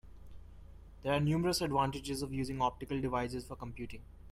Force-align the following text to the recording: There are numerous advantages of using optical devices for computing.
There 1.03 1.13
are 1.13 1.19
numerous 1.19 1.61
advantages 1.61 2.23
of 2.23 2.33
using 2.33 2.59
optical 2.59 2.99
devices 2.99 3.45
for 3.45 3.55
computing. 3.55 4.01